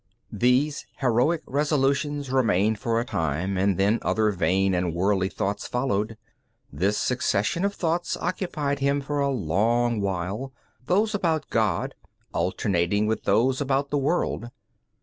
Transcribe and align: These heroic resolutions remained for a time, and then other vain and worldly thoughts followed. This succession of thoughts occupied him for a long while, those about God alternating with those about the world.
These 0.33 0.87
heroic 0.97 1.43
resolutions 1.45 2.31
remained 2.31 2.79
for 2.79 2.99
a 2.99 3.05
time, 3.05 3.55
and 3.55 3.77
then 3.77 3.99
other 4.01 4.31
vain 4.31 4.73
and 4.73 4.95
worldly 4.95 5.29
thoughts 5.29 5.67
followed. 5.67 6.17
This 6.73 6.97
succession 6.97 7.63
of 7.63 7.75
thoughts 7.75 8.17
occupied 8.17 8.79
him 8.79 9.01
for 9.01 9.19
a 9.19 9.29
long 9.29 10.01
while, 10.01 10.53
those 10.87 11.13
about 11.13 11.51
God 11.51 11.93
alternating 12.33 13.05
with 13.05 13.25
those 13.25 13.61
about 13.61 13.91
the 13.91 13.99
world. 13.99 14.49